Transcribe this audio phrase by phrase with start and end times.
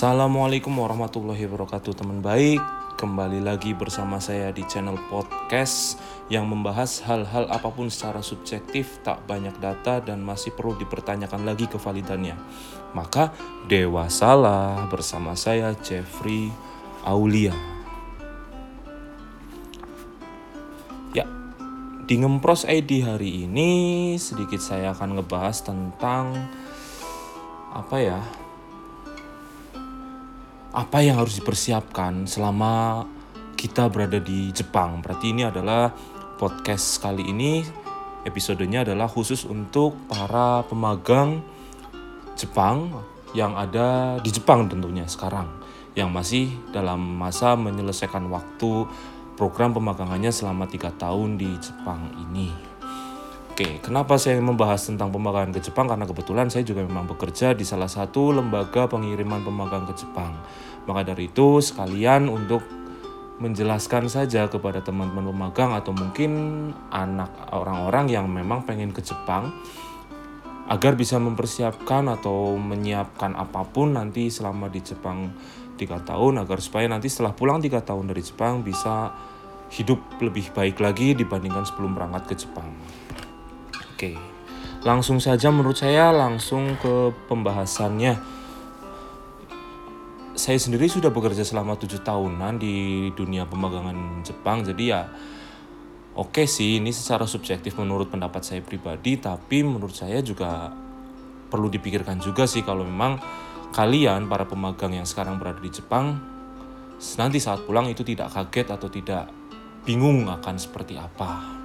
[0.00, 2.56] Assalamualaikum warahmatullahi wabarakatuh teman baik.
[2.96, 6.00] Kembali lagi bersama saya di channel podcast
[6.32, 11.68] Yang membahas hal-hal apa pun secara subjektif Tak banyak data dan masih perlu dipertanyakan lagi
[11.68, 12.32] kevalidannya
[12.96, 13.36] Maka
[13.68, 16.48] dewasalah bersama saya Jeffrey
[17.04, 17.52] Aulia.
[21.12, 21.28] Ya,
[22.08, 26.48] di Ngempros ID hari ini sedikit saya akan ngebahas tentang
[27.76, 28.24] apa ya
[30.70, 33.04] apa yang harus dipersiapkan selama
[33.58, 35.02] kita berada di Jepang.
[35.02, 35.90] Berarti ini adalah
[36.40, 37.60] podcast kali ini
[38.24, 41.40] episodenya adalah khusus untuk para pemagang
[42.36, 42.88] Jepang
[43.36, 45.46] yang ada di Jepang tentunya sekarang
[45.98, 48.86] yang masih dalam masa menyelesaikan waktu
[49.36, 52.69] program pemagangannya selama tiga tahun di Jepang ini.
[53.60, 55.84] Oke, kenapa saya membahas tentang pemagangan ke Jepang?
[55.84, 60.32] Karena kebetulan saya juga memang bekerja di salah satu lembaga pengiriman pemagang ke Jepang.
[60.88, 62.64] Maka dari itu, sekalian untuk
[63.36, 66.32] menjelaskan saja kepada teman-teman pemagang atau mungkin
[66.88, 69.52] anak orang-orang yang memang pengen ke Jepang
[70.72, 75.36] agar bisa mempersiapkan atau menyiapkan apa pun nanti selama di Jepang
[75.76, 79.12] tiga tahun agar supaya nanti setelah pulang tiga tahun dari Jepang bisa
[79.68, 82.72] hidup lebih baik lagi dibandingkan sebelum berangkat ke Jepang.
[84.00, 84.16] Oke,
[84.80, 88.16] langsung saja menurut saya langsung ke pembahasannya.
[90.32, 95.00] Saya sendiri sudah bekerja selama tujuh tahunan di dunia pemagangan Jepang, jadi ya
[96.16, 100.72] oke sih ini secara subjektif menurut pendapat saya pribadi, tapi menurut saya juga
[101.52, 103.20] perlu dipikirkan juga sih kalau memang
[103.76, 106.16] kalian para pemagang yang sekarang berada di Jepang
[107.20, 109.28] nanti saat pulang itu tidak kaget atau tidak
[109.84, 111.59] bingung akan seperti apa.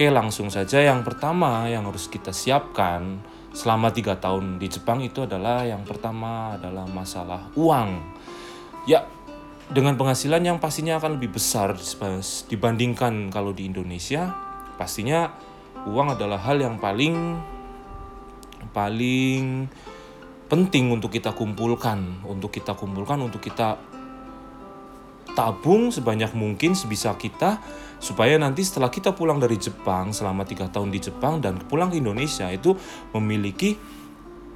[0.00, 3.20] Oke, langsung saja yang pertama yang harus kita siapkan
[3.52, 8.00] selama tiga tahun di Jepang itu adalah yang pertama adalah masalah uang.
[8.88, 9.04] Ya,
[9.68, 11.76] dengan penghasilan yang pastinya akan lebih besar
[12.48, 14.32] dibandingkan kalau di Indonesia,
[14.80, 15.36] pastinya
[15.84, 17.36] uang adalah hal yang paling
[18.72, 19.68] paling
[20.48, 23.76] penting untuk kita kumpulkan, untuk kita kumpulkan, untuk kita
[25.36, 27.60] tabung sebanyak mungkin sebisa kita
[28.00, 32.00] supaya nanti setelah kita pulang dari Jepang selama tiga tahun di Jepang dan pulang ke
[32.00, 32.72] Indonesia itu
[33.12, 33.76] memiliki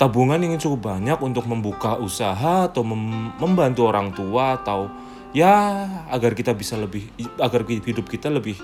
[0.00, 4.88] tabungan yang cukup banyak untuk membuka usaha atau mem membantu orang tua atau
[5.36, 8.56] ya agar kita bisa lebih agar hidup kita lebih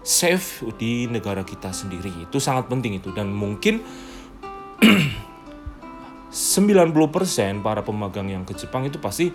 [0.00, 2.12] safe di negara kita sendiri.
[2.28, 3.12] Itu sangat penting itu.
[3.12, 3.80] Dan mungkin
[6.30, 9.28] 90% para pemagang yang ke Jepang itu pasti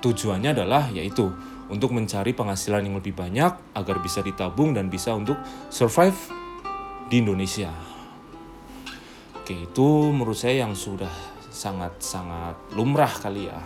[0.00, 1.28] tujuannya adalah yaitu
[1.70, 5.38] untuk mencari penghasilan yang lebih banyak agar bisa ditabung dan bisa untuk
[5.70, 6.18] survive
[7.06, 7.70] di Indonesia.
[9.38, 11.10] Oke, itu menurut saya yang sudah
[11.50, 13.60] sangat-sangat lumrah kali ya,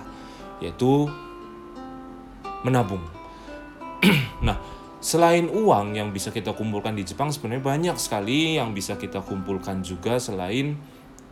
[0.61, 1.09] yaitu
[2.61, 3.01] menabung.
[4.47, 4.61] nah,
[5.01, 9.81] selain uang yang bisa kita kumpulkan di Jepang sebenarnya banyak sekali yang bisa kita kumpulkan
[9.81, 10.77] juga selain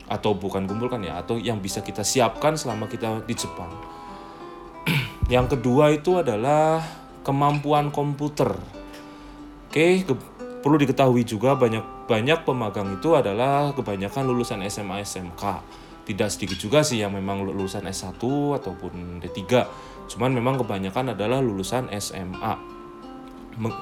[0.09, 3.73] atau bukan kumpulkan ya, atau yang bisa kita siapkan selama kita di Jepang
[5.33, 6.85] yang kedua itu adalah
[7.25, 8.53] kemampuan komputer.
[9.73, 10.13] Oke, ke,
[10.61, 15.43] perlu diketahui juga banyak banyak pemagang itu adalah kebanyakan lulusan SMA SMK.
[16.05, 18.21] Tidak sedikit juga sih yang memang lulusan S1
[18.61, 19.41] ataupun D3.
[20.13, 22.53] Cuman memang kebanyakan adalah lulusan SMA.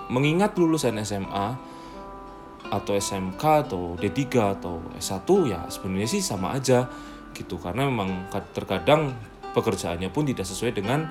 [0.07, 1.59] Mengingat lulusan SMA
[2.71, 4.23] atau SMK atau D3
[4.55, 6.87] atau S1 ya sebenarnya sih sama aja
[7.35, 9.11] gitu karena memang terkadang
[9.51, 11.11] pekerjaannya pun tidak sesuai dengan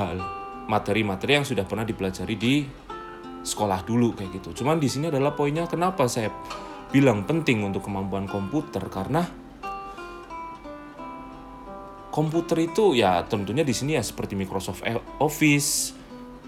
[0.00, 0.16] hal
[0.64, 2.64] materi-materi yang sudah pernah dipelajari di
[3.44, 4.62] sekolah dulu kayak gitu.
[4.62, 6.32] Cuman di sini adalah poinnya kenapa saya
[6.88, 8.80] bilang penting untuk kemampuan komputer?
[8.88, 9.24] Karena
[12.10, 14.84] komputer itu ya tentunya di sini ya seperti Microsoft
[15.18, 15.96] Office,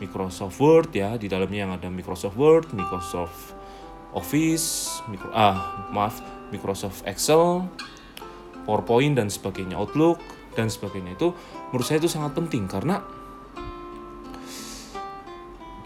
[0.00, 1.16] Microsoft Word ya.
[1.16, 3.56] Di dalamnya yang ada Microsoft Word, Microsoft
[4.12, 6.20] Office, micro, ah maaf
[6.52, 7.64] Microsoft Excel,
[8.68, 10.20] PowerPoint dan sebagainya, Outlook
[10.52, 11.16] dan sebagainya.
[11.16, 11.32] Itu
[11.72, 13.00] menurut saya itu sangat penting karena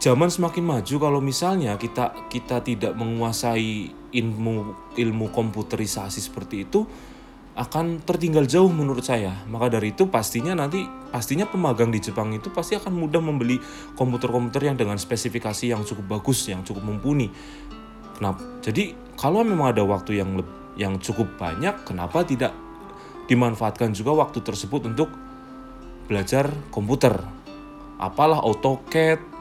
[0.00, 6.86] zaman semakin maju kalau misalnya kita kita tidak menguasai ilmu ilmu komputerisasi seperti itu
[7.56, 9.32] akan tertinggal jauh menurut saya.
[9.48, 13.56] Maka dari itu pastinya nanti pastinya pemagang di Jepang itu pasti akan mudah membeli
[13.96, 17.32] komputer-komputer yang dengan spesifikasi yang cukup bagus, yang cukup mumpuni.
[18.12, 18.44] Kenapa?
[18.60, 20.36] Jadi kalau memang ada waktu yang
[20.76, 22.52] yang cukup banyak, kenapa tidak
[23.32, 25.08] dimanfaatkan juga waktu tersebut untuk
[26.06, 27.16] belajar komputer.
[27.96, 29.35] Apalah AutoCAD,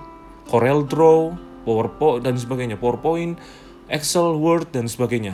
[0.45, 1.19] Corel Draw,
[1.65, 3.37] PowerPoint dan sebagainya, PowerPoint,
[3.89, 5.33] Excel, Word dan sebagainya.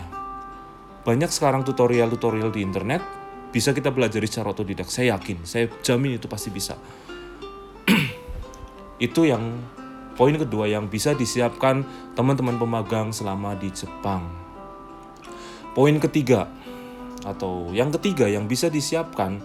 [1.03, 3.03] Banyak sekarang tutorial-tutorial di internet
[3.51, 4.87] bisa kita pelajari secara otodidak.
[4.87, 6.79] Saya yakin, saya jamin itu pasti bisa.
[9.05, 9.59] itu yang
[10.15, 11.83] poin kedua yang bisa disiapkan
[12.15, 14.23] teman-teman pemagang selama di Jepang.
[15.75, 16.47] Poin ketiga
[17.23, 19.39] atau yang ketiga yang bisa disiapkan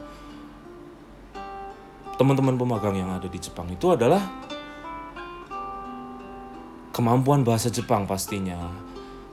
[2.17, 4.25] teman-teman pemagang yang ada di Jepang itu adalah
[6.97, 8.73] kemampuan bahasa Jepang pastinya.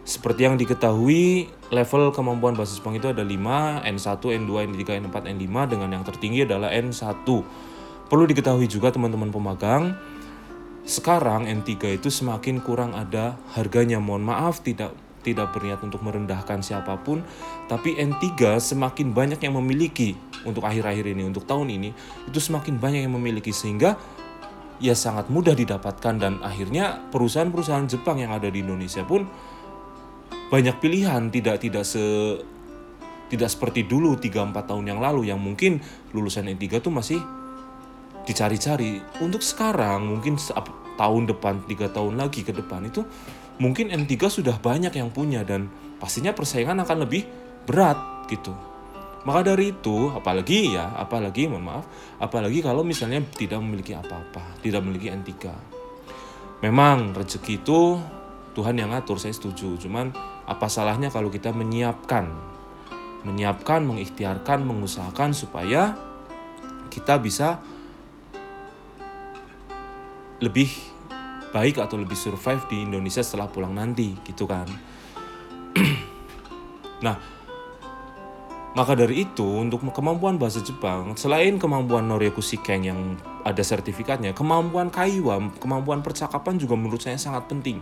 [0.03, 5.47] Seperti yang diketahui, level kemampuan bahasa Jepang itu ada 5, N1, N2, N3, N4, N5
[5.71, 7.23] dengan yang tertinggi adalah N1.
[8.11, 9.95] Perlu diketahui juga teman-teman pemagang,
[10.83, 14.03] sekarang N3 itu semakin kurang ada harganya.
[14.03, 14.91] Mohon maaf tidak
[15.23, 17.23] tidak berniat untuk merendahkan siapa pun,
[17.71, 21.95] tapi N3 semakin banyak yang memiliki untuk akhir-akhir ini, untuk tahun ini,
[22.27, 23.95] itu semakin banyak yang memiliki sehingga
[24.83, 29.23] ya sangat mudah didapatkan dan akhirnya perusahaan-perusahaan Jepang yang ada di Indonesia pun
[30.51, 32.03] banyak pilihan, tidak tidak se
[33.31, 35.79] tidak seperti dulu 3 4 tahun yang lalu yang mungkin
[36.11, 37.17] lulusan N3 tuh masih
[38.27, 38.99] dicari-cari.
[39.23, 40.35] Untuk sekarang mungkin
[40.99, 43.07] tahun depan, tiga tahun lagi ke depan itu
[43.57, 47.23] mungkin N3 sudah banyak yang punya dan pastinya persaingan akan lebih
[47.63, 48.51] berat gitu.
[49.23, 51.85] Maka dari itu, apalagi ya, apalagi mohon maaf,
[52.19, 55.31] apalagi kalau misalnya tidak memiliki apa-apa, tidak memiliki N3.
[56.59, 57.99] Memang rezeki itu
[58.51, 59.79] Tuhan yang ngatur, saya setuju.
[59.79, 60.11] Cuman
[60.43, 62.27] apa salahnya kalau kita menyiapkan,
[63.23, 65.95] menyiapkan, mengikhtiarkan, mengusahakan supaya
[66.91, 67.63] kita bisa
[70.43, 70.67] lebih
[71.55, 74.65] baik atau lebih survive di Indonesia setelah pulang nanti gitu kan
[77.05, 77.15] nah
[78.73, 84.89] maka dari itu untuk kemampuan bahasa Jepang selain kemampuan Noryaku Shikeng yang ada sertifikatnya kemampuan
[84.89, 87.77] kaiwa kemampuan percakapan juga menurut saya sangat penting.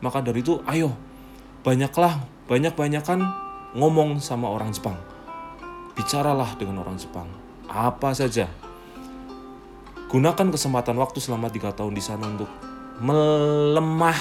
[0.00, 0.96] Maka dari itu ayo
[1.60, 3.20] banyaklah banyak-banyakan
[3.76, 4.96] ngomong sama orang Jepang.
[5.92, 7.28] Bicaralah dengan orang Jepang.
[7.68, 8.48] Apa saja.
[10.08, 12.48] Gunakan kesempatan waktu selama tiga tahun di sana untuk
[13.00, 14.16] melemah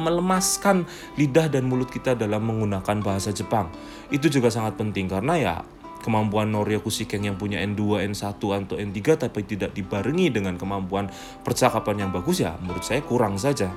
[0.00, 0.86] melemaskan
[1.18, 3.68] lidah dan mulut kita dalam menggunakan bahasa Jepang.
[4.08, 5.54] Itu juga sangat penting karena ya
[6.00, 8.98] kemampuan Noria Kusikeng yang punya N2, N1 atau N3
[9.28, 11.12] tapi tidak dibarengi dengan kemampuan
[11.44, 13.68] percakapan yang bagus ya menurut saya kurang saja.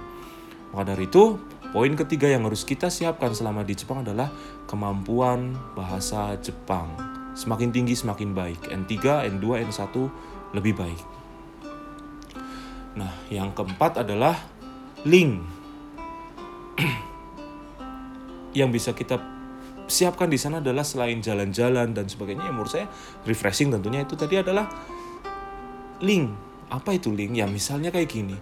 [0.73, 1.37] Maka dari itu,
[1.69, 4.31] poin ketiga yang harus kita siapkan selama di Jepang adalah
[4.65, 6.89] kemampuan bahasa Jepang.
[7.37, 8.73] Semakin tinggi semakin baik.
[8.73, 9.93] N3, N2, N1
[10.57, 11.22] lebih baik.
[12.93, 14.37] Nah, yang keempat adalah
[15.05, 15.41] link.
[18.57, 19.17] Yang bisa kita
[19.89, 22.87] siapkan di sana adalah selain jalan-jalan dan sebagainya yang menurut saya
[23.25, 24.69] refreshing tentunya itu tadi adalah
[26.05, 26.29] link.
[26.69, 27.33] Apa itu link?
[27.33, 28.37] Ya misalnya kayak gini.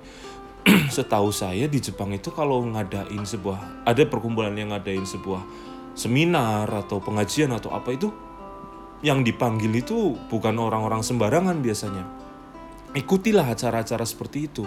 [0.96, 5.42] Setahu saya di Jepang itu kalau ngadain sebuah ada perkumpulan yang ngadain sebuah
[5.96, 8.12] seminar atau pengajian atau apa itu
[9.02, 12.06] yang dipanggil itu bukan orang-orang sembarangan biasanya
[12.96, 14.64] ikutilah acara-acara seperti itu.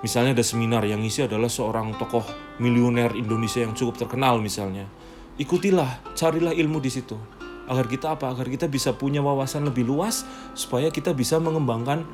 [0.00, 2.24] Misalnya ada seminar yang isi adalah seorang tokoh
[2.56, 4.88] miliuner Indonesia yang cukup terkenal misalnya.
[5.36, 7.16] Ikutilah, carilah ilmu di situ.
[7.68, 8.32] Agar kita apa?
[8.32, 10.24] Agar kita bisa punya wawasan lebih luas
[10.56, 12.04] supaya kita bisa mengembangkan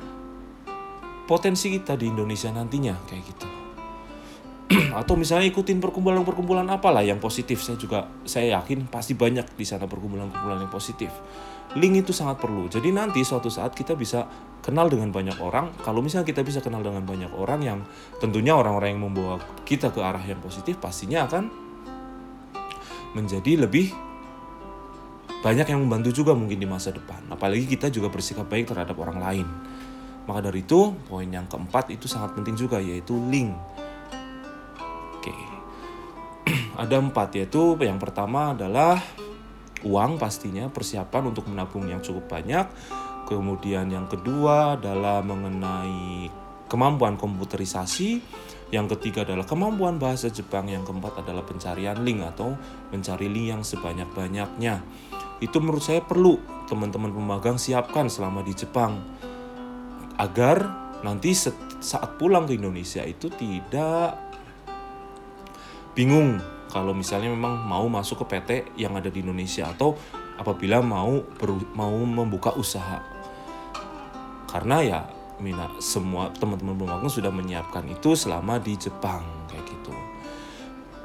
[1.27, 3.47] potensi kita di Indonesia nantinya kayak gitu.
[4.99, 7.63] Atau misalnya ikutin perkumpulan-perkumpulan apalah yang positif.
[7.63, 11.11] Saya juga saya yakin pasti banyak di sana perkumpulan-perkumpulan yang positif
[11.77, 12.65] link itu sangat perlu.
[12.65, 14.25] Jadi nanti suatu saat kita bisa
[14.65, 15.71] kenal dengan banyak orang.
[15.85, 17.79] Kalau misalnya kita bisa kenal dengan banyak orang yang
[18.17, 21.47] tentunya orang-orang yang membawa kita ke arah yang positif pastinya akan
[23.13, 23.93] menjadi lebih
[25.45, 27.29] banyak yang membantu juga mungkin di masa depan.
[27.29, 29.47] Apalagi kita juga bersikap baik terhadap orang lain.
[30.27, 33.55] Maka dari itu, poin yang keempat itu sangat penting juga yaitu link.
[35.15, 35.31] Oke.
[36.83, 38.99] Ada empat yaitu yang pertama adalah
[39.87, 42.67] uang pastinya, persiapan untuk menabung yang cukup banyak.
[43.27, 46.27] Kemudian yang kedua adalah mengenai
[46.67, 48.19] kemampuan komputerisasi.
[48.67, 50.67] Yang ketiga adalah kemampuan bahasa Jepang.
[50.67, 52.55] Yang keempat adalah pencarian link atau
[52.91, 54.83] mencari link yang sebanyak-banyaknya.
[55.39, 58.99] Itu menurut saya perlu teman-teman pemagang siapkan selama di Jepang.
[60.19, 60.67] Agar
[61.03, 64.17] nanti saat pulang ke Indonesia itu tidak
[65.93, 69.95] bingung kalau misalnya memang mau masuk ke PT yang ada di Indonesia atau
[70.37, 73.01] apabila mau ber, mau membuka usaha
[74.47, 75.01] karena ya
[75.37, 79.93] Mina semua teman-teman pemagang sudah menyiapkan itu selama di Jepang kayak gitu.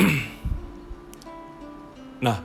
[2.24, 2.40] nah,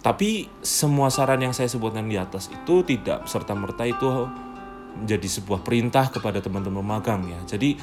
[0.00, 4.08] tapi semua saran yang saya sebutkan di atas itu tidak serta merta itu
[5.04, 7.40] menjadi sebuah perintah kepada teman-teman magang ya.
[7.44, 7.76] Jadi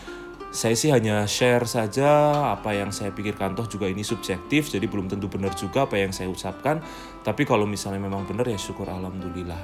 [0.48, 2.08] saya sih hanya share saja
[2.56, 3.54] apa yang saya pikirkan.
[3.54, 6.80] Toh juga ini subjektif jadi belum tentu benar juga apa yang saya ucapkan.
[7.22, 9.60] Tapi kalau misalnya memang benar ya syukur alhamdulillah.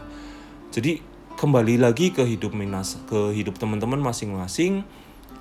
[0.73, 0.99] Jadi
[1.39, 4.83] kembali lagi ke hidup minas ke hidup teman-teman masing-masing.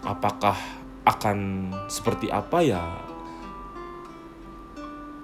[0.06, 0.54] Apakah
[1.02, 2.62] akan seperti apa?
[2.62, 2.82] Ya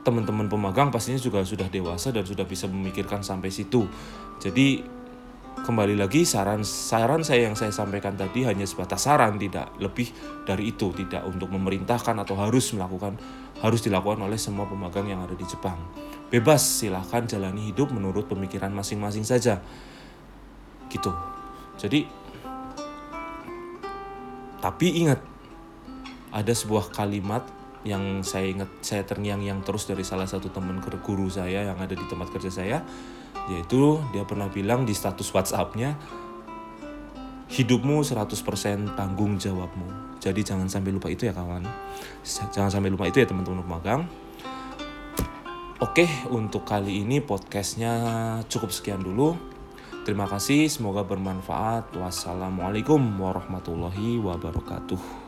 [0.08, 3.84] teman-teman pemagang pastinya juga sudah dewasa dan sudah bisa memikirkan sampai situ.
[4.40, 4.80] Jadi
[5.64, 10.10] kembali lagi saran saran saya yang saya sampaikan tadi hanya sebatas saran tidak lebih
[10.46, 13.18] dari itu tidak untuk memerintahkan atau harus melakukan
[13.58, 15.78] harus dilakukan oleh semua pemagang yang ada di Jepang.
[16.30, 19.58] Bebas silahkan jalani hidup menurut pemikiran masing-masing saja.
[20.86, 21.10] Gitu.
[21.80, 22.06] Jadi
[24.58, 25.22] tapi ingat
[26.34, 27.46] ada sebuah kalimat
[27.86, 32.04] yang saya ingat saya terngiang-yang terus dari salah satu teman guru saya yang ada di
[32.10, 32.78] tempat kerja saya
[33.48, 35.96] yaitu dia pernah bilang di status WhatsAppnya
[37.48, 41.64] hidupmu 100% tanggung jawabmu jadi jangan sampai lupa itu ya kawan
[42.52, 44.02] jangan sampai lupa itu ya teman-teman magang
[45.78, 47.94] Oke, untuk kali ini podcastnya
[48.50, 49.38] cukup sekian dulu.
[50.02, 51.94] Terima kasih, semoga bermanfaat.
[51.94, 55.27] Wassalamualaikum warahmatullahi wabarakatuh.